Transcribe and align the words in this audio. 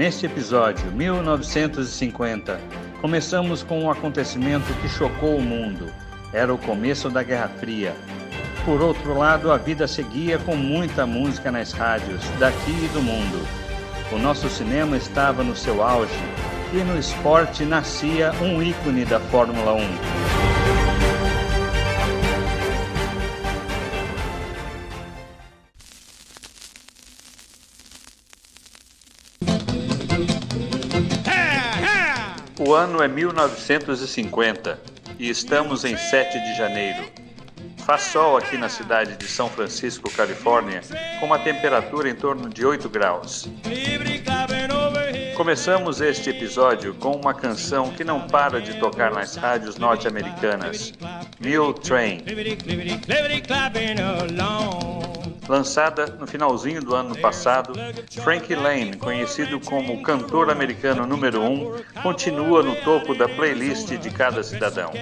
Neste 0.00 0.24
episódio, 0.24 0.90
1950, 0.92 2.58
começamos 3.02 3.62
com 3.62 3.82
um 3.82 3.90
acontecimento 3.90 4.72
que 4.80 4.88
chocou 4.88 5.36
o 5.36 5.42
mundo. 5.42 5.92
Era 6.32 6.54
o 6.54 6.56
começo 6.56 7.10
da 7.10 7.22
Guerra 7.22 7.48
Fria. 7.48 7.94
Por 8.64 8.80
outro 8.80 9.12
lado, 9.12 9.52
a 9.52 9.58
vida 9.58 9.86
seguia 9.86 10.38
com 10.38 10.56
muita 10.56 11.06
música 11.06 11.52
nas 11.52 11.72
rádios, 11.72 12.22
daqui 12.38 12.70
e 12.70 12.88
do 12.94 13.02
mundo. 13.02 13.46
O 14.10 14.16
nosso 14.16 14.48
cinema 14.48 14.96
estava 14.96 15.44
no 15.44 15.54
seu 15.54 15.82
auge 15.82 16.18
e 16.72 16.78
no 16.78 16.98
esporte 16.98 17.66
nascia 17.66 18.32
um 18.40 18.62
ícone 18.62 19.04
da 19.04 19.20
Fórmula 19.20 19.74
1. 19.74 20.49
O 32.70 32.74
ano 32.76 33.02
é 33.02 33.08
1950 33.08 34.80
e 35.18 35.28
estamos 35.28 35.84
em 35.84 35.96
7 35.96 36.38
de 36.38 36.56
janeiro. 36.56 37.04
Faz 37.78 38.02
sol 38.02 38.36
aqui 38.36 38.56
na 38.56 38.68
cidade 38.68 39.16
de 39.16 39.26
São 39.26 39.48
Francisco, 39.48 40.08
Califórnia, 40.08 40.80
com 41.18 41.26
uma 41.26 41.40
temperatura 41.40 42.08
em 42.08 42.14
torno 42.14 42.48
de 42.48 42.64
8 42.64 42.88
graus. 42.88 43.48
Começamos 45.36 46.00
este 46.00 46.30
episódio 46.30 46.94
com 46.94 47.16
uma 47.16 47.34
canção 47.34 47.90
que 47.90 48.04
não 48.04 48.28
para 48.28 48.60
de 48.60 48.78
tocar 48.78 49.10
nas 49.10 49.34
rádios 49.34 49.76
norte-americanas, 49.76 50.92
Mule 51.40 51.74
Train 51.80 52.22
lançada 55.50 56.06
no 56.06 56.28
finalzinho 56.28 56.80
do 56.80 56.94
ano 56.94 57.18
passado, 57.18 57.72
Frankie 58.22 58.54
Lane, 58.54 58.96
conhecido 58.96 59.58
como 59.58 60.00
cantor 60.00 60.48
americano 60.48 61.04
número 61.04 61.42
1, 61.42 61.44
um, 61.44 61.74
continua 62.04 62.62
no 62.62 62.76
topo 62.76 63.16
da 63.16 63.28
playlist 63.28 63.88
de 63.88 64.10
cada 64.10 64.44
cidadão. 64.44 64.92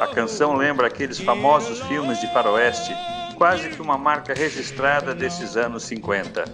A 0.00 0.06
canção 0.06 0.56
lembra 0.56 0.86
aqueles 0.86 1.18
famosos 1.20 1.80
filmes 1.82 2.18
de 2.18 2.32
faroeste, 2.32 2.96
quase 3.36 3.68
que 3.68 3.82
uma 3.82 3.98
marca 3.98 4.32
registrada 4.32 5.14
desses 5.14 5.54
anos 5.58 5.82
50. 5.82 6.44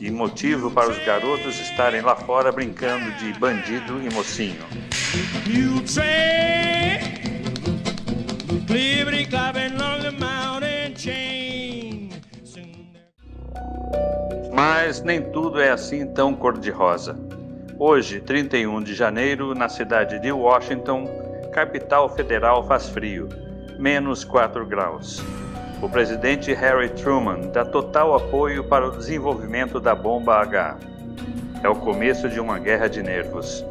E 0.00 0.10
motivo 0.10 0.72
para 0.72 0.90
os 0.90 0.98
garotos 1.04 1.60
estarem 1.60 2.00
lá 2.00 2.16
fora 2.16 2.50
brincando 2.50 3.12
de 3.12 3.32
bandido 3.38 4.02
e 4.02 4.12
mocinho. 4.12 4.66
Mas 14.62 15.00
nem 15.00 15.22
tudo 15.22 15.58
é 15.58 15.70
assim 15.70 16.06
tão 16.06 16.34
cor-de-rosa. 16.34 17.16
Hoje, 17.78 18.20
31 18.20 18.82
de 18.82 18.92
janeiro, 18.92 19.54
na 19.54 19.70
cidade 19.70 20.18
de 20.18 20.30
Washington, 20.30 21.08
capital 21.50 22.14
federal, 22.14 22.62
faz 22.68 22.86
frio, 22.90 23.26
menos 23.78 24.22
4 24.22 24.66
graus. 24.66 25.24
O 25.80 25.88
presidente 25.88 26.52
Harry 26.52 26.90
Truman 26.90 27.50
dá 27.50 27.64
total 27.64 28.14
apoio 28.14 28.62
para 28.62 28.86
o 28.86 28.90
desenvolvimento 28.90 29.80
da 29.80 29.94
bomba 29.94 30.36
H. 30.42 30.76
É 31.62 31.68
o 31.70 31.76
começo 31.76 32.28
de 32.28 32.38
uma 32.38 32.58
guerra 32.58 32.86
de 32.86 33.02
nervos. 33.02 33.64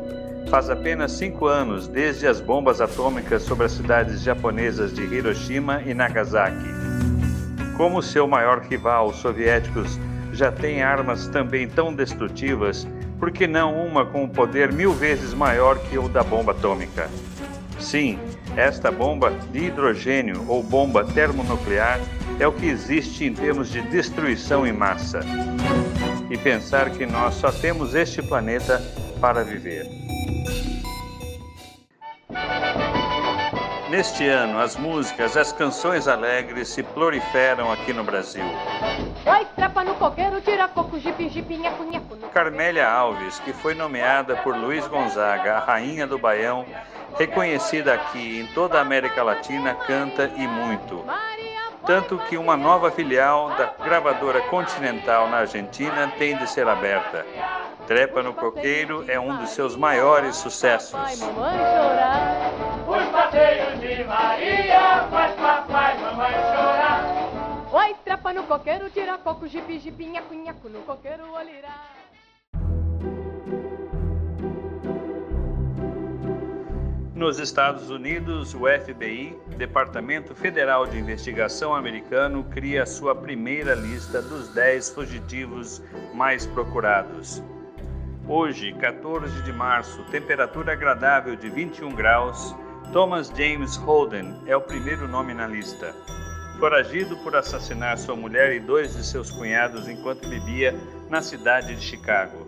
Faz 0.49 0.71
apenas 0.71 1.11
cinco 1.11 1.45
anos 1.45 1.87
desde 1.87 2.25
as 2.25 2.41
bombas 2.41 2.81
atômicas 2.81 3.43
sobre 3.43 3.67
as 3.67 3.73
cidades 3.73 4.23
japonesas 4.23 4.91
de 4.91 5.03
Hiroshima 5.03 5.83
e 5.85 5.93
Nagasaki. 5.93 6.67
Como 7.77 8.01
seu 8.01 8.27
maior 8.27 8.61
rival, 8.61 9.09
os 9.09 9.17
soviéticos, 9.17 9.99
já 10.39 10.53
tem 10.53 10.81
armas 10.81 11.27
também 11.27 11.67
tão 11.67 11.93
destrutivas, 11.93 12.87
por 13.19 13.29
que 13.29 13.45
não 13.45 13.75
uma 13.85 14.05
com 14.05 14.23
um 14.23 14.29
poder 14.29 14.71
mil 14.71 14.93
vezes 14.93 15.33
maior 15.33 15.77
que 15.77 15.97
o 15.97 16.07
da 16.07 16.23
bomba 16.23 16.53
atômica? 16.53 17.09
Sim, 17.77 18.17
esta 18.55 18.89
bomba 18.89 19.33
de 19.51 19.65
hidrogênio 19.65 20.45
ou 20.47 20.63
bomba 20.63 21.03
termonuclear 21.03 21.99
é 22.39 22.47
o 22.47 22.53
que 22.53 22.67
existe 22.67 23.25
em 23.25 23.33
termos 23.33 23.69
de 23.69 23.81
destruição 23.81 24.65
em 24.65 24.71
massa. 24.71 25.19
E 26.31 26.37
pensar 26.37 26.89
que 26.89 27.05
nós 27.05 27.33
só 27.35 27.51
temos 27.51 27.93
este 27.93 28.21
planeta 28.21 28.81
para 29.19 29.43
viver. 29.43 29.87
Neste 33.89 34.27
ano, 34.27 34.59
as 34.59 34.75
músicas, 34.75 35.35
as 35.35 35.51
canções 35.51 36.07
alegres 36.07 36.67
se 36.69 36.83
proliferam 36.83 37.71
aqui 37.71 37.91
no 37.91 38.03
Brasil. 38.03 38.43
Vai, 39.25 39.45
trepa 39.55 39.83
no 39.83 39.95
coqueiro, 39.95 40.39
tira 40.41 40.67
coco, 40.67 40.99
jipe, 40.99 41.27
jipe. 41.27 41.59
Carmélia 42.31 42.87
Alves, 42.87 43.39
que 43.39 43.51
foi 43.51 43.73
nomeada 43.73 44.35
por 44.37 44.55
Luiz 44.55 44.87
Gonzaga 44.87 45.55
a 45.55 45.59
Rainha 45.59 46.05
do 46.05 46.19
Baião, 46.19 46.65
reconhecida 47.17 47.95
aqui 47.95 48.41
em 48.41 48.53
toda 48.53 48.77
a 48.77 48.81
América 48.81 49.23
Latina, 49.23 49.73
canta 49.73 50.31
e 50.37 50.47
muito. 50.47 51.03
Tanto 51.85 52.19
que 52.29 52.37
uma 52.37 52.55
nova 52.55 52.91
filial 52.91 53.49
da 53.57 53.73
gravadora 53.83 54.41
Continental 54.43 55.27
na 55.27 55.37
Argentina 55.37 56.13
tem 56.19 56.37
de 56.37 56.47
ser 56.47 56.67
aberta. 56.67 57.25
Trepa 57.87 58.21
no 58.21 58.35
Coqueiro 58.35 59.03
é 59.07 59.19
um 59.19 59.37
dos 59.37 59.49
seus 59.49 59.75
maiores 59.75 60.35
sucessos. 60.35 60.93
Os 62.87 63.11
de 63.31 64.03
Maria 64.05 65.07
faz 65.11 65.35
papai 65.35 65.97
e 65.97 66.01
mamãe 66.01 66.31
chorar. 66.31 67.69
Oi, 67.71 67.95
trepa 68.03 68.33
no 68.33 68.43
coqueiro, 68.43 68.89
tira 68.89 69.19
coco, 69.19 69.47
jipi, 69.47 69.77
jipinha, 69.77 70.23
cunhaco 70.23 70.67
no 70.67 70.81
coqueiro, 70.81 71.31
olirá. 71.31 71.85
Nos 77.13 77.37
Estados 77.37 77.89
Unidos, 77.91 78.55
o 78.55 78.61
FBI, 78.61 79.37
Departamento 79.57 80.33
Federal 80.33 80.87
de 80.87 80.97
Investigação 80.97 81.75
americano, 81.75 82.45
cria 82.45 82.85
sua 82.85 83.13
primeira 83.13 83.75
lista 83.75 84.21
dos 84.21 84.47
10 84.55 84.89
fugitivos 84.91 85.83
mais 86.15 86.47
procurados. 86.47 87.43
Hoje, 88.27 88.73
14 88.73 89.43
de 89.43 89.51
março, 89.51 90.03
temperatura 90.05 90.73
agradável 90.73 91.35
de 91.35 91.49
21 91.49 91.93
graus, 91.93 92.55
Thomas 92.91 93.31
James 93.35 93.75
Holden 93.75 94.35
é 94.47 94.55
o 94.55 94.61
primeiro 94.61 95.07
nome 95.07 95.33
na 95.33 95.47
lista. 95.47 95.93
Foragido 96.59 97.15
por 97.17 97.35
assassinar 97.35 97.97
sua 97.97 98.15
mulher 98.15 98.53
e 98.53 98.59
dois 98.59 98.95
de 98.95 99.03
seus 99.03 99.29
cunhados 99.31 99.87
enquanto 99.87 100.27
bebia 100.27 100.73
na 101.09 101.21
cidade 101.21 101.75
de 101.75 101.81
Chicago. 101.81 102.47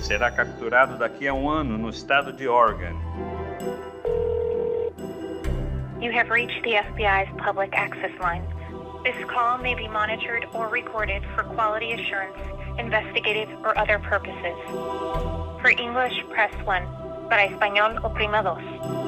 Será 0.00 0.30
capturado 0.30 0.98
daqui 0.98 1.26
a 1.26 1.34
um 1.34 1.48
ano 1.48 1.76
no 1.78 1.88
estado 1.88 2.32
de 2.32 2.46
Oregon. 2.46 2.94
You 6.00 6.12
have 6.12 6.30
reached 6.30 6.62
the 6.62 6.74
FBI's 6.74 7.30
public 7.42 7.74
access 7.74 8.12
line. 8.20 8.44
This 9.02 9.16
call 9.26 9.58
may 9.58 9.74
be 9.74 9.88
monitored 9.88 10.46
or 10.54 10.68
recorded 10.68 11.22
for 11.34 11.44
quality 11.44 11.92
assurance 11.92 12.36
investigative, 12.80 13.48
or 13.62 13.76
other 13.78 13.98
purposes. 13.98 14.56
For 15.60 15.70
English, 15.70 16.24
press 16.30 16.52
1. 16.64 17.28
Para 17.28 17.44
espanhol, 17.46 18.00
oprima 18.02 18.42
2. 18.42 18.99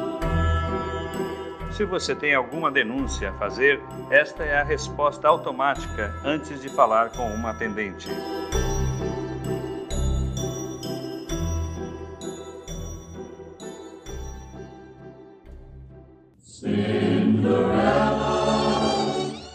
Se 1.72 1.86
você 1.86 2.14
tem 2.14 2.34
alguma 2.34 2.70
denúncia 2.70 3.30
a 3.30 3.32
fazer, 3.34 3.80
esta 4.10 4.44
é 4.44 4.60
a 4.60 4.62
resposta 4.62 5.26
automática 5.26 6.14
antes 6.22 6.60
de 6.60 6.68
falar 6.68 7.10
com 7.10 7.26
uma 7.34 7.50
atendente. 7.50 8.08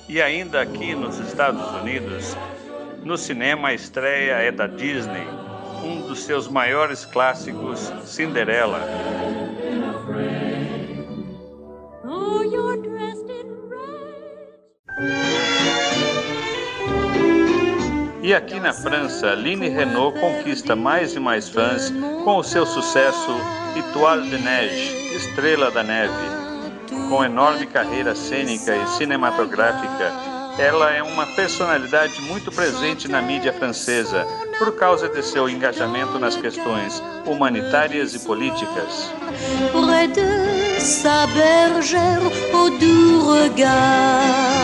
E 0.09 0.21
ainda 0.21 0.61
aqui 0.61 0.95
nos 0.95 1.19
Estados 1.19 1.71
Unidos, 1.81 2.35
no 3.03 3.15
cinema, 3.15 3.67
a 3.67 3.73
estreia 3.75 4.33
é 4.33 4.51
da 4.51 4.65
Disney, 4.65 5.27
um 5.83 6.07
dos 6.07 6.23
seus 6.23 6.47
maiores 6.47 7.05
clássicos, 7.05 7.93
Cinderela. 8.03 9.46
E 18.27 18.33
aqui 18.33 18.59
na 18.59 18.73
França, 18.73 19.33
Line 19.35 19.69
Renault 19.69 20.19
conquista 20.19 20.75
mais 20.75 21.15
e 21.15 21.19
mais 21.19 21.47
fãs 21.47 21.93
com 22.25 22.35
o 22.35 22.43
seu 22.43 22.65
sucesso 22.65 23.31
Étoile 23.73 24.29
de 24.29 24.37
Neige, 24.37 25.15
Estrela 25.15 25.71
da 25.71 25.81
Neve. 25.81 26.27
Com 27.07 27.23
enorme 27.23 27.65
carreira 27.67 28.13
cênica 28.13 28.75
e 28.75 28.85
cinematográfica, 28.97 30.11
ela 30.59 30.91
é 30.91 31.01
uma 31.01 31.25
personalidade 31.37 32.21
muito 32.23 32.51
presente 32.51 33.07
na 33.07 33.21
mídia 33.21 33.53
francesa 33.53 34.27
por 34.59 34.75
causa 34.75 35.07
de 35.07 35.23
seu 35.23 35.47
engajamento 35.47 36.19
nas 36.19 36.35
questões 36.35 37.01
humanitárias 37.25 38.13
e 38.13 38.19
políticas. 38.19 39.09
Près 39.71 40.11
de 40.11 40.81
sa 40.81 41.27
bergère 41.27 42.29
au 42.53 42.69
doux 42.71 43.41
regard, 43.41 44.56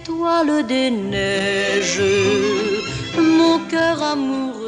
étoile 0.00 0.62
des 0.66 0.90
neiges, 0.90 2.00
mon 3.18 3.58
cœur 3.68 4.02
amoureux. 4.02 4.60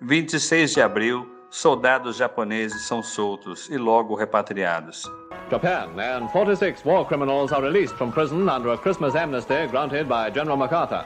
Vinte 0.00 0.34
e 0.34 0.40
seis 0.40 0.74
de 0.74 0.80
abril, 0.80 1.26
soldados 1.50 2.16
japoneses 2.16 2.86
são 2.86 3.02
soltos 3.02 3.68
e 3.70 3.76
logo 3.76 4.14
repatriados. 4.14 5.04
Japan 5.50 5.98
and 5.98 6.28
46 6.28 6.84
war 6.84 7.06
criminals 7.06 7.52
are 7.52 7.62
released 7.62 7.96
from 7.96 8.10
prison 8.10 8.48
under 8.48 8.72
a 8.72 8.78
Christmas 8.78 9.14
amnesty 9.14 9.66
granted 9.70 10.06
by 10.06 10.30
General 10.30 10.56
MacArthur. 10.56 11.04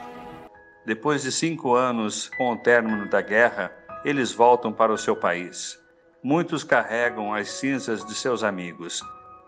Depois 0.85 1.23
de 1.23 1.31
cinco 1.31 1.75
anos 1.75 2.29
com 2.37 2.51
o 2.51 2.57
término 2.57 3.07
da 3.09 3.21
guerra, 3.21 3.71
eles 4.03 4.33
voltam 4.33 4.73
para 4.73 4.91
o 4.91 4.97
seu 4.97 5.15
país. 5.15 5.82
Muitos 6.23 6.63
carregam 6.63 7.33
as 7.33 7.49
cinzas 7.49 8.05
de 8.05 8.15
seus 8.15 8.43
amigos. 8.43 9.01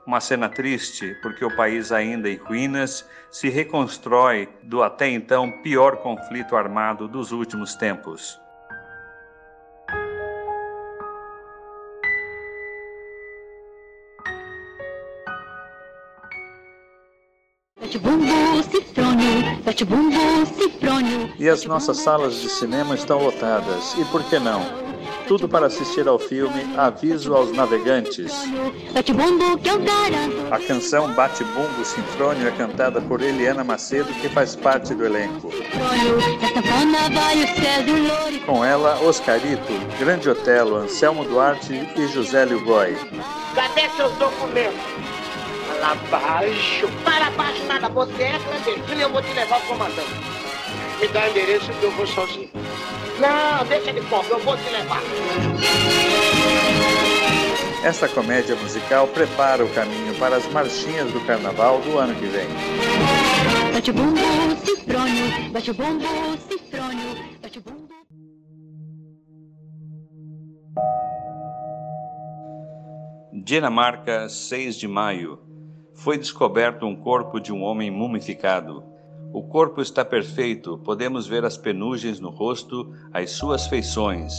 Uma 0.06 0.20
cena 0.20 0.50
triste, 0.50 1.16
porque 1.22 1.46
o 1.46 1.56
país 1.56 1.90
ainda 1.90 2.30
em 2.30 2.36
ruínas 2.36 3.08
se 3.32 3.48
reconstrói 3.48 4.50
do 4.62 4.84
até 4.84 5.08
então 5.08 5.50
pior 5.64 5.96
conflito 5.98 6.54
armado 6.54 7.08
dos 7.08 7.32
últimos 7.32 7.76
tempos. 7.76 8.38
E 21.40 21.50
as 21.50 21.64
nossas 21.64 21.98
salas 21.98 22.36
de 22.36 22.50
cinema 22.50 22.96
estão 22.96 23.24
lotadas. 23.24 23.94
E 23.98 24.04
por 24.06 24.22
que 24.26 24.38
não? 24.40 24.84
Tudo 25.28 25.50
para 25.50 25.68
assistir 25.68 26.08
ao 26.08 26.20
filme 26.20 26.76
Aviso 26.78 27.34
aos 27.34 27.52
Navegantes. 27.52 28.32
A 30.52 30.60
canção 30.60 31.12
Bate 31.14 31.44
Bumbo 31.44 31.84
Sinfrônio 31.84 32.48
é 32.48 32.52
cantada 32.52 33.02
por 33.02 33.22
Eliana 33.22 33.64
Macedo, 33.64 34.14
que 34.22 34.30
faz 34.30 34.56
parte 34.56 34.94
do 34.94 35.06
elenco. 35.06 35.52
Com 38.46 38.64
ela, 38.64 39.00
Oscarito, 39.02 39.74
Grande 40.00 40.30
Otelo, 40.30 40.76
Anselmo 40.76 41.24
Duarte 41.24 41.74
e 41.96 42.08
José 42.08 42.46
Goy. 42.46 42.96
Cadê 43.56 43.90
seus 43.96 44.12
documentos? 44.14 44.80
Para 45.80 45.96
baixo. 46.10 46.88
Para 47.04 47.30
baixo 47.32 47.64
nada. 47.68 47.90
Você 47.90 48.24
é 48.24 48.40
clandestino 48.40 49.00
e 49.00 49.02
eu 49.02 49.10
vou 49.10 49.22
te 49.22 49.34
levar 49.34 49.56
ao 49.56 49.62
comandante. 49.62 50.14
Me 51.00 51.08
dá 51.10 51.30
endereço 51.30 51.72
que 51.74 51.84
eu 51.84 51.92
vou 51.92 52.08
sozinho. 52.08 52.65
Não, 53.20 53.66
deixa 53.66 53.94
de 53.94 54.02
pobre, 54.02 54.32
eu 54.32 54.40
vou 54.40 54.58
te 54.58 54.70
levar. 54.70 55.02
Esta 57.84 58.10
comédia 58.10 58.56
musical 58.56 59.08
prepara 59.08 59.64
o 59.64 59.70
caminho 59.74 60.16
para 60.16 60.38
as 60.38 60.46
marchinhas 60.48 61.12
do 61.12 61.22
carnaval 61.22 61.80
do 61.82 61.98
ano 61.98 62.16
que 62.16 62.26
vem. 62.26 62.48
Bate 63.74 63.92
bumbo, 63.92 64.20
cifrônio, 64.66 65.52
bate 65.52 65.72
bumbo, 65.72 66.06
cifrônio, 66.50 67.16
bate 67.42 67.60
bumbo. 67.60 67.86
Dinamarca, 73.32 74.28
6 74.28 74.76
de 74.76 74.88
maio 74.88 75.40
foi 75.94 76.18
descoberto 76.18 76.86
um 76.86 76.96
corpo 76.96 77.40
de 77.40 77.54
um 77.54 77.62
homem 77.62 77.92
mumificado. 77.92 78.95
O 79.36 79.44
corpo 79.44 79.82
está 79.82 80.06
perfeito, 80.06 80.78
podemos 80.78 81.28
ver 81.28 81.44
as 81.44 81.58
penugens 81.58 82.22
no 82.22 82.30
rosto, 82.30 82.94
as 83.12 83.32
suas 83.32 83.68
feições. 83.68 84.34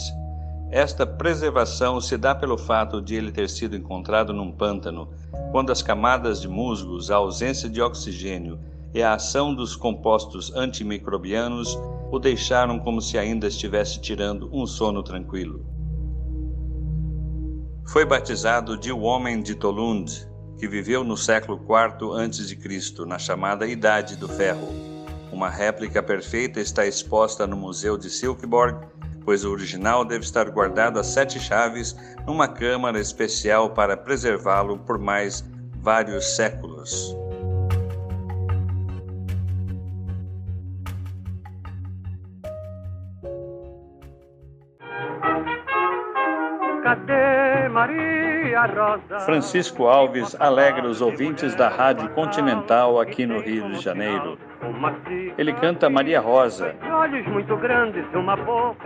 Esta 0.71 1.05
preservação 1.05 2.01
se 2.01 2.17
dá 2.17 2.33
pelo 2.33 2.57
fato 2.57 2.99
de 2.99 3.13
ele 3.13 3.31
ter 3.31 3.47
sido 3.47 3.75
encontrado 3.75 4.33
num 4.33 4.51
pântano, 4.51 5.07
quando 5.51 5.71
as 5.71 5.83
camadas 5.83 6.41
de 6.41 6.47
musgos, 6.47 7.11
a 7.11 7.17
ausência 7.17 7.69
de 7.69 7.79
oxigênio 7.79 8.59
e 8.91 9.03
a 9.03 9.13
ação 9.13 9.53
dos 9.53 9.75
compostos 9.75 10.51
antimicrobianos 10.55 11.77
o 12.11 12.17
deixaram 12.17 12.79
como 12.79 12.99
se 12.99 13.19
ainda 13.19 13.45
estivesse 13.45 14.01
tirando 14.01 14.49
um 14.51 14.65
sono 14.65 15.03
tranquilo. 15.03 15.63
Foi 17.85 18.03
batizado 18.03 18.75
de 18.75 18.91
o 18.91 19.01
Homem 19.01 19.43
de 19.43 19.53
Tolund, 19.53 20.27
que 20.57 20.67
viveu 20.67 21.03
no 21.03 21.15
século 21.15 21.59
IV 21.59 22.19
a.C., 22.19 23.05
na 23.05 23.19
chamada 23.19 23.67
Idade 23.67 24.15
do 24.15 24.27
Ferro. 24.27 24.86
Uma 25.37 25.49
réplica 25.51 26.01
perfeita 26.01 26.59
está 26.59 26.87
exposta 26.87 27.45
no 27.45 27.55
Museu 27.55 27.95
de 27.95 28.09
Silkeborg, 28.09 28.87
pois 29.23 29.45
o 29.45 29.51
original 29.51 30.03
deve 30.03 30.23
estar 30.23 30.49
guardado 30.49 30.99
a 30.99 31.03
sete 31.03 31.39
chaves 31.39 31.95
numa 32.25 32.47
câmara 32.47 32.99
especial 32.99 33.69
para 33.69 33.95
preservá-lo 33.95 34.79
por 34.79 34.97
mais 34.97 35.45
vários 35.79 36.35
séculos. 36.35 37.15
Francisco 49.25 49.87
Alves 49.87 50.35
alegra 50.39 50.87
os 50.87 51.01
ouvintes 51.01 51.55
da 51.55 51.69
Rádio 51.69 52.09
Continental 52.09 52.99
aqui 52.99 53.25
no 53.25 53.39
Rio 53.39 53.69
de 53.69 53.79
Janeiro. 53.79 54.37
Ele 55.37 55.53
canta 55.53 55.89
Maria 55.89 56.19
Rosa. 56.19 56.75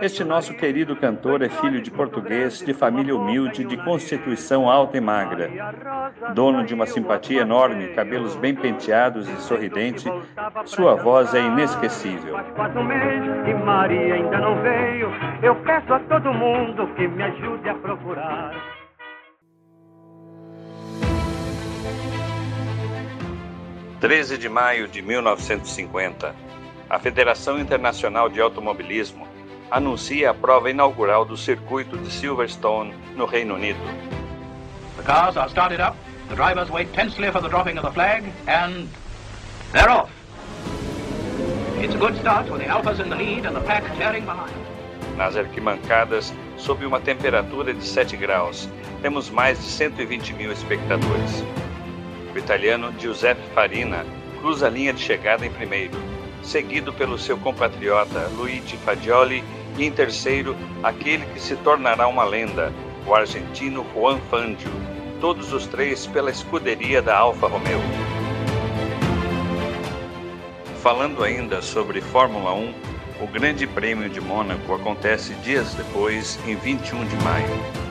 Este 0.00 0.22
nosso 0.22 0.54
querido 0.54 0.94
cantor 0.94 1.42
é 1.42 1.48
filho 1.48 1.80
de 1.80 1.90
português, 1.90 2.60
de 2.60 2.74
família 2.74 3.16
humilde, 3.16 3.64
de 3.64 3.76
constituição 3.78 4.70
alta 4.70 4.98
e 4.98 5.00
magra. 5.00 5.50
Dono 6.34 6.64
de 6.64 6.74
uma 6.74 6.86
simpatia 6.86 7.40
enorme, 7.40 7.88
cabelos 7.88 8.36
bem 8.36 8.54
penteados 8.54 9.28
e 9.28 9.36
sorridente, 9.36 10.10
sua 10.64 10.94
voz 10.94 11.34
é 11.34 11.40
inesquecível. 11.40 12.36
Maria 13.64 14.14
ainda 14.14 14.38
não 14.38 14.60
veio. 14.62 15.10
Eu 15.42 15.54
peço 15.56 15.92
a 15.94 16.00
todo 16.00 16.32
mundo 16.32 16.86
que 16.94 17.08
me 17.08 17.22
ajude 17.22 17.68
a 17.68 17.74
procurar. 17.74 18.81
13 24.02 24.36
de 24.36 24.48
maio 24.48 24.88
de 24.88 25.00
1950, 25.00 26.34
a 26.90 26.98
Federação 26.98 27.60
Internacional 27.60 28.28
de 28.28 28.40
Automobilismo 28.40 29.28
anuncia 29.70 30.30
a 30.30 30.34
prova 30.34 30.68
inaugural 30.68 31.24
do 31.24 31.36
circuito 31.36 31.96
de 31.96 32.10
Silverstone, 32.10 32.92
no 33.14 33.26
Reino 33.26 33.54
Unido. 33.54 33.78
The 34.96 35.04
cars 35.04 35.36
are 35.36 35.48
started 35.48 35.80
up, 35.80 35.96
the 36.28 36.34
drivers 36.34 36.68
wait 36.68 36.92
tensely 36.92 37.30
for 37.30 37.40
the 37.40 37.48
dropping 37.48 37.78
of 37.78 37.84
the 37.84 37.92
flag, 37.92 38.24
and 38.48 38.88
they're 39.72 39.88
off. 39.88 40.10
It's 41.80 41.94
a 41.94 41.98
good 41.98 42.18
start 42.18 42.50
with 42.50 42.60
the 42.60 42.68
Alphas 42.68 42.98
in 42.98 43.08
the 43.08 43.14
lead 43.14 43.46
and 43.46 43.54
the 43.54 43.62
pack 43.62 43.84
tearing 43.96 44.24
behind. 44.24 44.52
Nas 45.16 45.36
arquibancadas, 45.36 46.34
sob 46.58 46.84
uma 46.84 46.98
temperatura 46.98 47.72
de 47.72 47.84
7 47.84 48.16
graus, 48.16 48.68
temos 49.00 49.30
mais 49.30 49.60
de 49.60 49.70
120 49.70 50.34
mil 50.34 50.50
espectadores. 50.50 51.44
O 52.34 52.38
italiano 52.38 52.92
Giuseppe 52.98 53.42
Farina 53.54 54.06
cruza 54.40 54.66
a 54.66 54.70
linha 54.70 54.92
de 54.92 55.00
chegada 55.00 55.44
em 55.44 55.50
primeiro, 55.50 55.98
seguido 56.42 56.92
pelo 56.92 57.18
seu 57.18 57.36
compatriota 57.36 58.28
Luigi 58.36 58.76
Fagioli 58.78 59.44
e 59.76 59.84
em 59.84 59.90
terceiro 59.90 60.56
aquele 60.82 61.26
que 61.26 61.40
se 61.40 61.56
tornará 61.56 62.08
uma 62.08 62.24
lenda, 62.24 62.72
o 63.06 63.14
argentino 63.14 63.86
Juan 63.94 64.18
Fangio, 64.30 64.70
todos 65.20 65.52
os 65.52 65.66
três 65.66 66.06
pela 66.06 66.30
escuderia 66.30 67.02
da 67.02 67.16
Alfa 67.16 67.46
Romeo. 67.46 67.80
Falando 70.82 71.22
ainda 71.22 71.62
sobre 71.62 72.00
Fórmula 72.00 72.52
1, 72.54 72.74
o 73.20 73.26
Grande 73.28 73.68
Prêmio 73.68 74.08
de 74.08 74.20
Mônaco 74.20 74.74
acontece 74.74 75.32
dias 75.34 75.74
depois, 75.74 76.40
em 76.44 76.56
21 76.56 77.04
de 77.04 77.16
maio. 77.22 77.82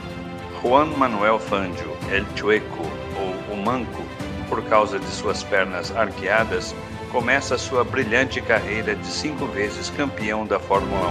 Juan 0.62 0.88
Manuel 0.98 1.40
Fangio, 1.40 1.96
El 2.12 2.26
Chueco, 2.36 2.84
ou 3.18 3.56
o 3.56 3.58
Manco, 3.58 4.04
por 4.52 4.62
causa 4.66 5.00
de 5.00 5.08
suas 5.08 5.42
pernas 5.42 5.96
arqueadas, 5.96 6.76
começa 7.10 7.58
sua 7.58 7.86
brilhante 7.86 8.42
carreira 8.42 8.94
de 8.94 9.08
cinco 9.08 9.46
vezes 9.46 9.90
campeão 9.90 10.46
da 10.46 10.60
Fórmula 10.60 11.08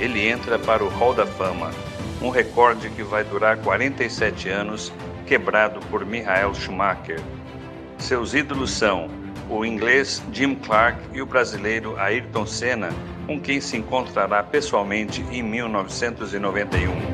1. 0.00 0.02
Ele 0.02 0.28
entra 0.28 0.58
para 0.58 0.82
o 0.82 0.88
Hall 0.88 1.14
da 1.14 1.24
Fama, 1.24 1.70
um 2.24 2.30
recorde 2.30 2.88
que 2.88 3.02
vai 3.02 3.22
durar 3.22 3.58
47 3.58 4.48
anos, 4.48 4.90
quebrado 5.26 5.78
por 5.90 6.06
Michael 6.06 6.54
Schumacher. 6.54 7.20
Seus 7.98 8.32
ídolos 8.32 8.70
são 8.70 9.08
o 9.50 9.62
inglês 9.62 10.22
Jim 10.32 10.54
Clark 10.54 10.98
e 11.12 11.20
o 11.20 11.26
brasileiro 11.26 11.98
Ayrton 11.98 12.46
Senna, 12.46 12.88
com 13.26 13.38
quem 13.38 13.60
se 13.60 13.76
encontrará 13.76 14.42
pessoalmente 14.42 15.22
em 15.30 15.42
1991. 15.42 17.13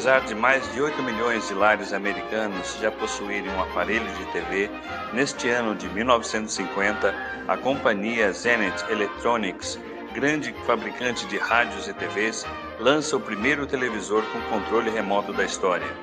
Apesar 0.00 0.20
de 0.20 0.34
mais 0.34 0.72
de 0.72 0.80
8 0.80 1.02
milhões 1.02 1.46
de 1.46 1.52
lares 1.52 1.92
americanos 1.92 2.74
já 2.80 2.90
possuírem 2.90 3.50
um 3.50 3.60
aparelho 3.60 4.10
de 4.14 4.24
TV, 4.32 4.70
neste 5.12 5.50
ano 5.50 5.74
de 5.74 5.90
1950, 5.90 7.14
a 7.46 7.56
companhia 7.58 8.32
Zenith 8.32 8.82
Electronics, 8.88 9.78
grande 10.14 10.54
fabricante 10.64 11.26
de 11.26 11.36
rádios 11.36 11.86
e 11.86 11.92
TVs, 11.92 12.46
lança 12.78 13.14
o 13.14 13.20
primeiro 13.20 13.66
televisor 13.66 14.24
com 14.32 14.40
controle 14.48 14.88
remoto 14.88 15.34
da 15.34 15.44
história. 15.44 15.94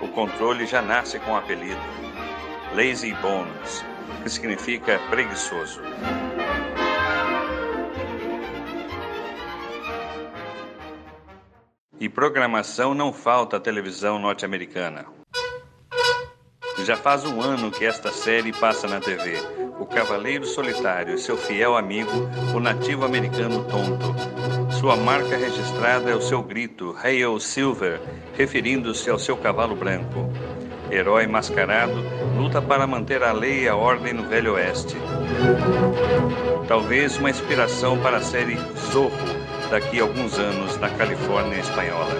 O 0.00 0.06
controle 0.06 0.64
já 0.64 0.80
nasce 0.80 1.18
com 1.18 1.32
o 1.32 1.36
apelido 1.36 1.82
Lazy 2.72 3.14
Bones, 3.14 3.84
que 4.22 4.30
significa 4.30 5.00
preguiçoso. 5.10 5.82
E 12.02 12.08
programação 12.08 12.94
não 12.94 13.12
falta 13.12 13.58
à 13.58 13.60
televisão 13.60 14.18
norte-americana. 14.18 15.06
Já 16.84 16.96
faz 16.96 17.24
um 17.24 17.40
ano 17.40 17.70
que 17.70 17.84
esta 17.84 18.10
série 18.10 18.52
passa 18.52 18.88
na 18.88 18.98
TV. 18.98 19.34
O 19.78 19.86
Cavaleiro 19.86 20.44
Solitário 20.44 21.14
e 21.14 21.18
seu 21.18 21.36
fiel 21.36 21.76
amigo, 21.76 22.28
o 22.52 22.58
nativo 22.58 23.04
americano 23.04 23.64
Tonto. 23.66 24.16
Sua 24.72 24.96
marca 24.96 25.36
registrada 25.36 26.10
é 26.10 26.14
o 26.16 26.20
seu 26.20 26.42
grito, 26.42 26.92
Hail 27.00 27.38
Silver, 27.38 28.00
referindo-se 28.36 29.08
ao 29.08 29.16
seu 29.16 29.36
cavalo 29.36 29.76
branco. 29.76 30.28
Herói 30.90 31.28
mascarado, 31.28 32.02
luta 32.36 32.60
para 32.60 32.84
manter 32.84 33.22
a 33.22 33.30
lei 33.30 33.62
e 33.62 33.68
a 33.68 33.76
ordem 33.76 34.12
no 34.12 34.24
Velho 34.24 34.54
Oeste. 34.54 34.96
Talvez 36.66 37.16
uma 37.16 37.30
inspiração 37.30 37.96
para 38.02 38.16
a 38.16 38.22
série 38.22 38.56
Zorro, 38.90 39.41
daqui 39.72 40.00
a 40.00 40.02
alguns 40.02 40.38
anos 40.38 40.78
na 40.78 40.90
Califórnia 40.90 41.58
espanhola. 41.58 42.14